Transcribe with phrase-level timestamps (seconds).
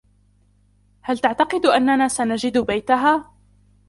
[1.01, 3.33] هل تعتقد أننا سنجد بيتها؟